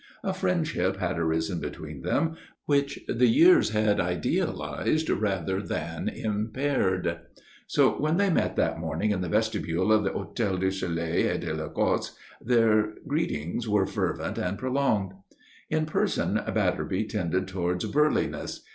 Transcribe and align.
A 0.23 0.33
friendship 0.33 0.97
had 0.97 1.19
arisen 1.19 1.59
between 1.59 2.01
them, 2.01 2.35
which 2.65 2.99
the 3.07 3.27
years 3.27 3.69
had 3.69 3.99
idealized 3.99 5.11
rather 5.11 5.61
than 5.61 6.09
impaired. 6.09 7.19
So 7.67 7.91
when 7.99 8.17
they 8.17 8.31
met 8.31 8.55
that 8.55 8.79
morning 8.79 9.11
in 9.11 9.21
the 9.21 9.29
vestibule 9.29 9.91
of 9.93 10.03
the 10.03 10.09
Hôtel 10.09 10.59
du 10.59 10.71
Soleil 10.71 11.29
et 11.33 11.41
de 11.41 11.53
l'Ecosse 11.53 12.15
their 12.43 12.93
greetings 13.07 13.69
were 13.69 13.85
fervent 13.85 14.39
and 14.39 14.57
prolonged. 14.57 15.11
In 15.69 15.85
person 15.85 16.33
Batterby 16.47 17.03
tended 17.07 17.47
towards 17.47 17.85
burliness. 17.85 18.61